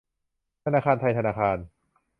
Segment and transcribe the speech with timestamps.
[0.63, 1.57] ธนาคารไทยธนาคาร